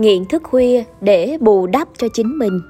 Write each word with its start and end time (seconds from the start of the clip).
nghiện 0.00 0.24
thức 0.24 0.42
khuya 0.42 0.84
để 1.00 1.38
bù 1.40 1.66
đắp 1.66 1.88
cho 1.98 2.08
chính 2.12 2.38
mình. 2.38 2.60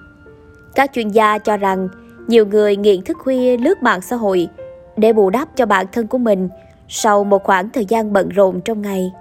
Các 0.75 0.91
chuyên 0.93 1.09
gia 1.09 1.39
cho 1.39 1.57
rằng 1.57 1.89
nhiều 2.27 2.47
người 2.47 2.77
nghiện 2.77 3.03
thức 3.03 3.19
khuya 3.19 3.57
lướt 3.57 3.83
mạng 3.83 4.01
xã 4.01 4.17
hội 4.17 4.49
để 4.97 5.13
bù 5.13 5.31
đắp 5.31 5.49
cho 5.57 5.67
bản 5.67 5.87
thân 5.93 6.07
của 6.07 6.19
mình 6.19 6.49
sau 6.89 7.25
một 7.25 7.45
khoảng 7.45 7.71
thời 7.71 7.85
gian 7.85 8.13
bận 8.13 8.29
rộn 8.29 8.61
trong 8.61 8.83
ngày. 8.83 9.13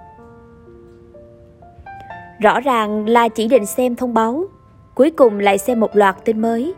Rõ 2.40 2.60
ràng 2.60 3.08
là 3.08 3.28
chỉ 3.28 3.48
định 3.48 3.66
xem 3.66 3.96
thông 3.96 4.14
báo, 4.14 4.44
cuối 4.94 5.10
cùng 5.10 5.38
lại 5.38 5.58
xem 5.58 5.80
một 5.80 5.96
loạt 5.96 6.16
tin 6.24 6.40
mới. 6.40 6.74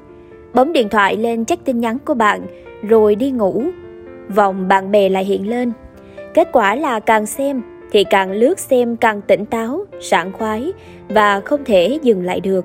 Bấm 0.55 0.73
điện 0.73 0.89
thoại 0.89 1.17
lên 1.17 1.45
check 1.45 1.65
tin 1.65 1.81
nhắn 1.81 1.99
của 1.99 2.15
bạn 2.15 2.47
rồi 2.83 3.15
đi 3.15 3.31
ngủ. 3.31 3.65
Vòng 4.29 4.69
bạn 4.69 4.91
bè 4.91 5.09
lại 5.09 5.25
hiện 5.25 5.49
lên. 5.51 5.73
Kết 6.35 6.49
quả 6.53 6.75
là 6.75 7.01
càng 7.01 7.27
xem 7.27 7.63
thì 7.93 8.05
càng 8.05 8.33
lướt 8.33 8.59
xem 8.59 8.97
càng 8.97 9.21
tỉnh 9.21 9.47
táo, 9.47 9.85
sảng 10.01 10.33
khoái 10.33 10.73
và 11.09 11.41
không 11.41 11.65
thể 11.65 11.99
dừng 12.03 12.25
lại 12.25 12.41
được. 12.41 12.65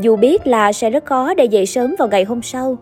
Dù 0.00 0.16
biết 0.16 0.46
là 0.46 0.72
sẽ 0.72 0.90
rất 0.90 1.04
khó 1.04 1.34
để 1.34 1.44
dậy 1.44 1.66
sớm 1.66 1.94
vào 1.98 2.08
ngày 2.08 2.24
hôm 2.24 2.42
sau, 2.42 2.78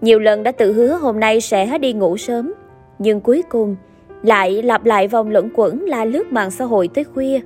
nhiều 0.00 0.18
lần 0.18 0.42
đã 0.42 0.52
tự 0.52 0.72
hứa 0.72 0.96
hôm 0.96 1.20
nay 1.20 1.40
sẽ 1.40 1.78
đi 1.78 1.92
ngủ 1.92 2.16
sớm, 2.16 2.52
nhưng 2.98 3.20
cuối 3.20 3.42
cùng 3.48 3.76
lại 4.22 4.62
lặp 4.62 4.84
lại 4.84 5.08
vòng 5.08 5.30
luẩn 5.30 5.48
quẩn 5.54 5.84
là 5.84 6.04
lướt 6.04 6.32
mạng 6.32 6.50
xã 6.50 6.64
hội 6.64 6.88
tới 6.88 7.04
khuya. 7.04 7.40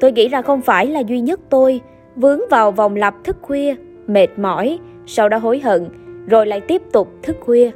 Tôi 0.00 0.12
nghĩ 0.12 0.28
ra 0.28 0.42
không 0.42 0.62
phải 0.62 0.86
là 0.86 1.00
duy 1.00 1.20
nhất 1.20 1.40
tôi 1.50 1.80
vướng 2.16 2.40
vào 2.50 2.72
vòng 2.72 2.96
lặp 2.96 3.14
thức 3.24 3.36
khuya, 3.42 3.74
mệt 4.06 4.28
mỏi, 4.36 4.78
sau 5.06 5.28
đó 5.28 5.38
hối 5.38 5.58
hận, 5.58 5.88
rồi 6.26 6.46
lại 6.46 6.60
tiếp 6.60 6.82
tục 6.92 7.08
thức 7.22 7.36
khuya. 7.40 7.70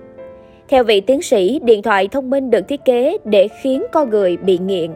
Theo 0.71 0.85
vị 0.85 1.01
tiến 1.01 1.23
sĩ, 1.23 1.61
điện 1.63 1.83
thoại 1.83 2.09
thông 2.09 2.31
minh 2.31 2.51
được 2.51 2.69
thiết 2.69 2.85
kế 2.85 3.19
để 3.25 3.49
khiến 3.49 3.85
con 3.93 4.11
người 4.11 4.37
bị 4.37 4.59
nghiện. 4.59 4.91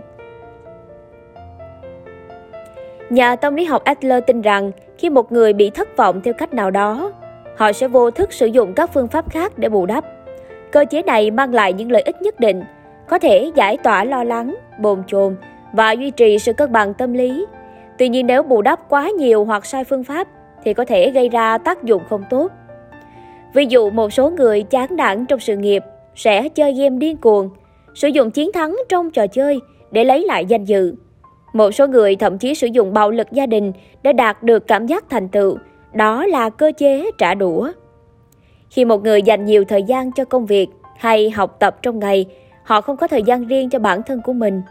Nhà 3.11 3.37
tâm 3.37 3.55
lý 3.55 3.65
học 3.65 3.85
Adler 3.85 4.25
tin 4.27 4.41
rằng 4.41 4.71
khi 4.99 5.11
một 5.11 5.33
người 5.33 5.53
bị 5.53 5.71
thất 5.71 5.97
vọng 5.97 6.21
theo 6.25 6.35
cách 6.35 6.55
nào 6.55 6.71
đó, 6.71 7.13
họ 7.57 7.73
sẽ 7.73 7.89
vô 7.89 8.11
thức 8.11 8.33
sử 8.33 8.47
dụng 8.47 8.75
các 8.75 8.91
phương 8.95 9.09
pháp 9.09 9.31
khác 9.31 9.59
để 9.59 9.69
bù 9.69 9.87
đắp. 9.87 10.05
Cơ 10.73 10.85
chế 10.91 11.03
này 11.03 11.31
mang 11.31 11.55
lại 11.55 11.73
những 11.73 11.93
lợi 11.93 12.03
ích 12.03 12.23
nhất 12.23 12.41
định, 12.41 12.63
có 13.09 13.19
thể 13.19 13.51
giải 13.55 13.77
tỏa 13.77 14.05
lo 14.05 14.25
lắng, 14.25 14.55
bồn 14.81 15.03
chồn 15.07 15.37
và 15.73 15.93
duy 15.93 16.11
trì 16.11 16.39
sự 16.39 16.53
cân 16.53 16.73
bằng 16.73 16.95
tâm 16.95 17.13
lý. 17.13 17.47
Tuy 17.99 18.09
nhiên 18.09 18.27
nếu 18.27 18.43
bù 18.43 18.63
đắp 18.63 18.89
quá 18.89 19.11
nhiều 19.11 19.45
hoặc 19.45 19.67
sai 19.67 19.85
phương 19.85 20.05
pháp 20.05 20.29
thì 20.65 20.75
có 20.75 20.85
thể 20.85 21.11
gây 21.11 21.29
ra 21.29 21.59
tác 21.59 21.83
dụng 21.83 22.03
không 22.09 22.25
tốt. 22.31 22.53
Ví 23.55 23.67
dụ 23.67 23.91
một 23.91 24.13
số 24.13 24.31
người 24.31 24.63
chán 24.63 24.97
nản 24.97 25.27
trong 25.27 25.41
sự 25.41 25.57
nghiệp 25.57 25.83
sẽ 26.15 26.49
chơi 26.49 26.73
game 26.73 26.97
điên 26.97 27.17
cuồng, 27.17 27.51
sử 27.95 28.09
dụng 28.09 28.31
chiến 28.31 28.53
thắng 28.53 28.77
trong 28.89 29.11
trò 29.11 29.27
chơi 29.27 29.61
để 29.91 30.05
lấy 30.05 30.25
lại 30.25 30.45
danh 30.45 30.65
dự. 30.65 30.95
Một 31.53 31.71
số 31.71 31.87
người 31.87 32.17
thậm 32.17 32.39
chí 32.39 32.55
sử 32.55 32.67
dụng 32.67 32.93
bạo 32.93 33.11
lực 33.11 33.33
gia 33.33 33.47
đình 33.47 33.73
để 34.03 34.13
đạt 34.13 34.43
được 34.43 34.67
cảm 34.67 34.87
giác 34.87 35.05
thành 35.11 35.29
tựu, 35.29 35.57
đó 35.93 36.27
là 36.27 36.51
cơ 36.51 36.73
chế 36.77 37.11
trả 37.19 37.35
đũa. 37.35 37.73
Khi 38.71 38.85
một 38.85 39.03
người 39.05 39.23
dành 39.23 39.45
nhiều 39.45 39.65
thời 39.65 39.83
gian 39.83 40.13
cho 40.13 40.25
công 40.25 40.47
việc 40.47 40.69
hay 40.97 41.31
học 41.31 41.57
tập 41.61 41.77
trong 41.83 41.99
ngày, 41.99 42.27
họ 42.63 42.81
không 42.81 42.97
có 42.97 43.09
thời 43.09 43.23
gian 43.23 43.47
riêng 43.47 43.71
cho 43.71 43.79
bản 43.79 44.03
thân 44.03 44.21
của 44.25 44.33
mình. 44.33 44.63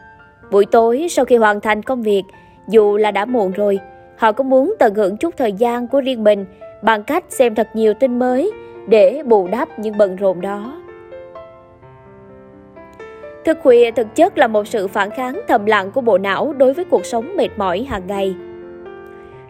Buổi 0.52 0.66
tối 0.66 1.08
sau 1.10 1.26
khi 1.26 1.36
hoàn 1.36 1.62
thành 1.62 1.84
công 1.84 2.02
việc, 2.02 2.24
dù 2.68 2.98
là 2.98 3.12
đã 3.12 3.26
muộn 3.26 3.52
rồi, 3.52 3.80
họ 4.18 4.32
cũng 4.32 4.50
muốn 4.50 4.74
tận 4.80 4.96
hưởng 4.96 5.18
chút 5.18 5.34
thời 5.38 5.54
gian 5.54 5.88
của 5.88 6.02
riêng 6.02 6.24
mình 6.24 6.46
bằng 6.84 7.04
cách 7.04 7.24
xem 7.30 7.56
thật 7.56 7.68
nhiều 7.74 7.94
tin 7.94 8.20
mới 8.20 8.52
để 8.88 9.24
bù 9.26 9.48
đắp 9.48 9.80
những 9.80 9.98
bận 9.98 10.16
rộn 10.16 10.42
đó. 10.42 10.82
Thức 13.46 13.58
khuya 13.64 13.92
thực 13.92 14.16
chất 14.16 14.38
là 14.38 14.48
một 14.48 14.68
sự 14.68 14.88
phản 14.88 15.10
kháng 15.10 15.42
thầm 15.48 15.66
lặng 15.66 15.92
của 15.92 16.02
bộ 16.02 16.18
não 16.18 16.54
đối 16.54 16.74
với 16.74 16.86
cuộc 16.86 17.06
sống 17.06 17.38
mệt 17.38 17.50
mỏi 17.58 17.84
hàng 17.90 18.08
ngày. 18.08 18.36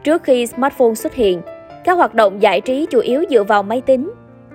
Trước 0.03 0.23
khi 0.23 0.47
smartphone 0.47 0.93
xuất 0.93 1.13
hiện, 1.13 1.41
các 1.83 1.93
hoạt 1.93 2.13
động 2.13 2.41
giải 2.41 2.61
trí 2.61 2.85
chủ 2.85 2.99
yếu 2.99 3.23
dựa 3.29 3.43
vào 3.43 3.63
máy 3.63 3.81
tính. 3.81 4.11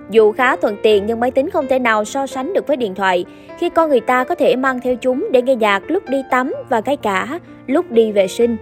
Dù 0.09 0.31
khá 0.31 0.55
thuận 0.55 0.77
tiện 0.83 1.05
nhưng 1.05 1.19
máy 1.19 1.31
tính 1.31 1.49
không 1.49 1.67
thể 1.67 1.79
nào 1.79 2.05
so 2.05 2.27
sánh 2.27 2.53
được 2.53 2.67
với 2.67 2.77
điện 2.77 2.95
thoại 2.95 3.25
khi 3.57 3.69
con 3.69 3.89
người 3.89 3.99
ta 3.99 4.23
có 4.23 4.35
thể 4.35 4.55
mang 4.55 4.79
theo 4.79 4.95
chúng 4.95 5.27
để 5.31 5.41
nghe 5.41 5.55
nhạc 5.55 5.91
lúc 5.91 6.03
đi 6.09 6.23
tắm 6.31 6.53
và 6.69 6.81
cái 6.81 6.97
cả 6.97 7.39
lúc 7.67 7.91
đi 7.91 8.11
vệ 8.11 8.27
sinh. 8.27 8.57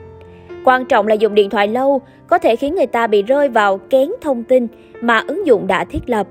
Quan 0.67 0.85
trọng 0.85 1.07
là 1.07 1.15
dùng 1.15 1.35
điện 1.35 1.49
thoại 1.49 1.67
lâu 1.67 2.01
có 2.27 2.37
thể 2.37 2.55
khiến 2.55 2.75
người 2.75 2.87
ta 2.87 3.07
bị 3.07 3.23
rơi 3.23 3.49
vào 3.49 3.77
kén 3.77 4.09
thông 4.21 4.43
tin 4.43 4.67
mà 5.01 5.23
ứng 5.27 5.47
dụng 5.47 5.67
đã 5.67 5.83
thiết 5.83 6.09
lập. 6.09 6.27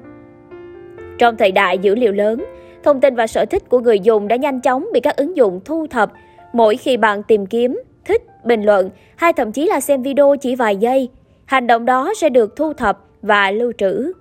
Trong 1.19 1.36
thời 1.36 1.52
đại 1.52 1.78
dữ 1.78 1.94
liệu 1.94 2.12
lớn, 2.12 2.44
thông 2.82 3.00
tin 3.00 3.14
và 3.14 3.26
sở 3.26 3.44
thích 3.44 3.69
của 3.69 3.80
người 3.80 4.00
dùng 4.00 4.28
đã 4.28 4.36
nhanh 4.36 4.60
chóng 4.60 4.88
bị 4.92 5.00
các 5.00 5.16
ứng 5.16 5.36
dụng 5.36 5.60
thu 5.64 5.86
thập 5.86 6.12
mỗi 6.52 6.76
khi 6.76 6.97
bạn 6.97 7.22
tìm 7.22 7.47
kiếm, 7.47 7.82
thích, 8.04 8.22
bình 8.44 8.62
luận 8.62 8.91
hay 9.16 9.32
thậm 9.32 9.52
chí 9.52 9.66
là 9.66 9.80
xem 9.80 10.02
video 10.02 10.36
chỉ 10.41 10.56
vài 10.56 10.76
giây. 10.76 11.08
Hành 11.44 11.66
động 11.66 11.84
đó 11.84 12.12
sẽ 12.16 12.28
được 12.28 12.56
thu 12.56 12.72
thập 12.72 12.98
và 13.22 13.50
lưu 13.50 13.72
trữ. 13.78 14.12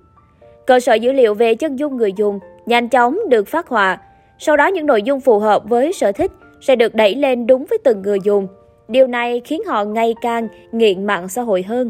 Cơ 0.68 0.80
sở 0.80 0.94
dữ 0.94 1.12
liệu 1.12 1.34
về 1.34 1.56
chân 1.56 1.76
dung 1.76 1.98
người 1.98 2.14
dùng 2.14 2.40
nhanh 2.66 2.90
chóng 2.90 3.20
được 3.30 3.48
phát 3.48 3.68
họa. 3.68 3.98
Sau 4.40 4.58
đó 4.58 4.68
những 4.68 4.86
nội 4.86 5.04
dung 5.04 5.22
phù 5.22 5.40
hợp 5.40 5.70
với 5.70 5.94
sở 5.94 6.12
thích 6.12 6.32
sẽ 6.62 6.76
được 6.76 6.96
đẩy 6.96 7.16
lên 7.16 7.48
đúng 7.48 7.66
với 7.70 7.78
từng 7.84 8.02
người 8.02 8.20
dùng. 8.24 8.48
Điều 8.88 9.08
này 9.08 9.42
khiến 9.46 9.62
họ 9.68 9.84
ngày 9.84 10.16
càng 10.22 10.48
nghiện 10.72 11.06
mạng 11.06 11.30
xã 11.30 11.42
hội 11.42 11.64
hơn. 11.64 11.90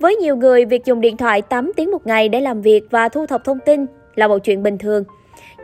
Với 0.00 0.16
nhiều 0.16 0.36
người, 0.36 0.64
việc 0.64 0.84
dùng 0.84 1.00
điện 1.00 1.16
thoại 1.16 1.42
8 1.42 1.72
tiếng 1.76 1.90
một 1.90 2.06
ngày 2.06 2.28
để 2.28 2.40
làm 2.40 2.60
việc 2.60 2.82
và 2.90 3.08
thu 3.08 3.26
thập 3.26 3.44
thông 3.44 3.58
tin 3.66 3.86
là 4.14 4.28
một 4.28 4.38
chuyện 4.38 4.62
bình 4.62 4.78
thường. 4.78 5.04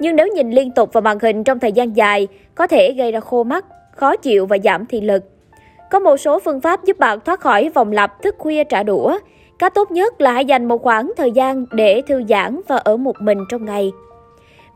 Nhưng 0.01 0.17
nếu 0.17 0.27
nhìn 0.27 0.51
liên 0.51 0.71
tục 0.71 0.93
vào 0.93 1.03
màn 1.03 1.19
hình 1.23 1.45
trong 1.45 1.59
thời 1.59 1.73
gian 1.73 1.97
dài, 1.97 2.29
có 2.55 2.67
thể 2.67 2.93
gây 2.93 3.13
ra 3.13 3.21
khô 3.21 3.45
mắt, 3.45 3.65
khó 3.91 4.17
chịu 4.17 4.47
và 4.47 4.57
giảm 4.65 4.87
thị 4.87 5.01
lực. 5.01 5.25
Có 5.91 5.99
một 5.99 6.17
số 6.17 6.39
phương 6.39 6.61
pháp 6.61 6.85
giúp 6.85 6.99
bạn 6.99 7.19
thoát 7.21 7.41
khỏi 7.41 7.69
vòng 7.69 7.93
lặp 7.93 8.23
thức 8.23 8.35
khuya 8.39 8.65
trả 8.65 8.83
đũa. 8.83 9.19
Cách 9.59 9.75
tốt 9.75 9.91
nhất 9.91 10.21
là 10.21 10.33
hãy 10.33 10.45
dành 10.45 10.69
một 10.69 10.83
khoảng 10.83 11.13
thời 11.17 11.31
gian 11.31 11.67
để 11.73 12.03
thư 12.07 12.23
giãn 12.29 12.61
và 12.69 12.77
ở 12.77 12.97
một 12.97 13.17
mình 13.21 13.39
trong 13.49 13.65
ngày. 13.65 13.93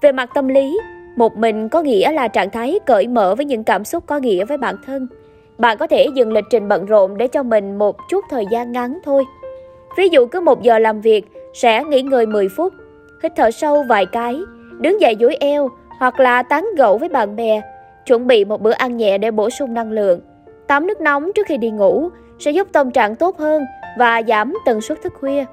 Về 0.00 0.12
mặt 0.12 0.30
tâm 0.34 0.48
lý, 0.48 0.78
một 1.16 1.36
mình 1.36 1.68
có 1.68 1.82
nghĩa 1.82 2.12
là 2.12 2.28
trạng 2.28 2.50
thái 2.50 2.78
cởi 2.86 3.06
mở 3.06 3.34
với 3.34 3.44
những 3.44 3.64
cảm 3.64 3.84
xúc 3.84 4.04
có 4.06 4.18
nghĩa 4.18 4.44
với 4.44 4.58
bản 4.58 4.76
thân. 4.86 5.06
Bạn 5.58 5.78
có 5.78 5.86
thể 5.86 6.06
dừng 6.14 6.32
lịch 6.32 6.44
trình 6.50 6.68
bận 6.68 6.86
rộn 6.86 7.16
để 7.16 7.28
cho 7.28 7.42
mình 7.42 7.78
một 7.78 7.96
chút 8.10 8.24
thời 8.30 8.44
gian 8.50 8.72
ngắn 8.72 8.98
thôi. 9.04 9.24
Ví 9.96 10.08
dụ 10.08 10.26
cứ 10.26 10.40
một 10.40 10.62
giờ 10.62 10.78
làm 10.78 11.00
việc, 11.00 11.24
sẽ 11.54 11.84
nghỉ 11.84 12.02
ngơi 12.02 12.26
10 12.26 12.48
phút, 12.48 12.72
hít 13.22 13.32
thở 13.36 13.50
sâu 13.50 13.84
vài 13.88 14.06
cái, 14.06 14.40
đứng 14.78 15.00
dậy 15.00 15.16
duỗi 15.20 15.36
eo 15.40 15.68
hoặc 15.98 16.20
là 16.20 16.42
tán 16.42 16.66
gẫu 16.76 16.98
với 16.98 17.08
bạn 17.08 17.36
bè, 17.36 17.60
chuẩn 18.06 18.26
bị 18.26 18.44
một 18.44 18.60
bữa 18.60 18.72
ăn 18.72 18.96
nhẹ 18.96 19.18
để 19.18 19.30
bổ 19.30 19.50
sung 19.50 19.74
năng 19.74 19.92
lượng. 19.92 20.20
Tắm 20.66 20.86
nước 20.86 21.00
nóng 21.00 21.32
trước 21.32 21.46
khi 21.46 21.56
đi 21.56 21.70
ngủ 21.70 22.08
sẽ 22.38 22.50
giúp 22.50 22.68
tâm 22.72 22.90
trạng 22.90 23.16
tốt 23.16 23.38
hơn 23.38 23.62
và 23.98 24.22
giảm 24.28 24.54
tần 24.64 24.80
suất 24.80 25.02
thức 25.02 25.12
khuya. 25.20 25.44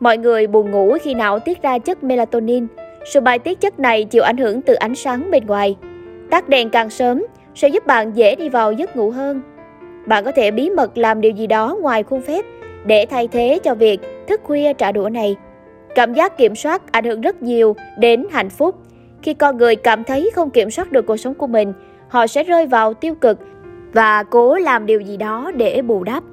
Mọi 0.00 0.18
người 0.18 0.46
buồn 0.46 0.70
ngủ 0.70 0.96
khi 1.02 1.14
não 1.14 1.38
tiết 1.38 1.62
ra 1.62 1.78
chất 1.78 2.04
melatonin. 2.04 2.66
Sự 3.12 3.20
bài 3.20 3.38
tiết 3.38 3.60
chất 3.60 3.78
này 3.78 4.04
chịu 4.04 4.22
ảnh 4.22 4.36
hưởng 4.36 4.62
từ 4.62 4.74
ánh 4.74 4.94
sáng 4.94 5.30
bên 5.30 5.46
ngoài. 5.46 5.76
Tắt 6.30 6.48
đèn 6.48 6.70
càng 6.70 6.90
sớm 6.90 7.24
sẽ 7.54 7.68
giúp 7.68 7.86
bạn 7.86 8.16
dễ 8.16 8.36
đi 8.36 8.48
vào 8.48 8.72
giấc 8.72 8.96
ngủ 8.96 9.10
hơn. 9.10 9.42
Bạn 10.06 10.24
có 10.24 10.32
thể 10.32 10.50
bí 10.50 10.70
mật 10.70 10.98
làm 10.98 11.20
điều 11.20 11.32
gì 11.32 11.46
đó 11.46 11.76
ngoài 11.80 12.02
khuôn 12.02 12.22
phép 12.22 12.44
để 12.86 13.06
thay 13.06 13.28
thế 13.28 13.58
cho 13.62 13.74
việc 13.74 14.00
thức 14.26 14.40
khuya 14.44 14.72
trả 14.72 14.92
đũa 14.92 15.08
này. 15.08 15.36
Cảm 15.94 16.14
giác 16.14 16.38
kiểm 16.38 16.54
soát 16.54 16.92
ảnh 16.92 17.04
hưởng 17.04 17.20
rất 17.20 17.42
nhiều 17.42 17.76
đến 17.98 18.26
hạnh 18.30 18.50
phúc. 18.50 18.76
Khi 19.22 19.34
con 19.34 19.56
người 19.56 19.76
cảm 19.76 20.04
thấy 20.04 20.30
không 20.34 20.50
kiểm 20.50 20.70
soát 20.70 20.92
được 20.92 21.06
cuộc 21.06 21.16
sống 21.16 21.34
của 21.34 21.46
mình, 21.46 21.72
họ 22.08 22.26
sẽ 22.26 22.42
rơi 22.42 22.66
vào 22.66 22.94
tiêu 22.94 23.14
cực 23.14 23.38
và 23.92 24.22
cố 24.22 24.56
làm 24.56 24.86
điều 24.86 25.00
gì 25.00 25.16
đó 25.16 25.50
để 25.56 25.82
bù 25.82 26.04
đắp. 26.04 26.24